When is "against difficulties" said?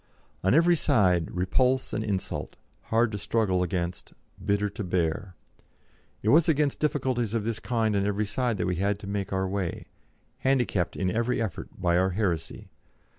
6.49-7.35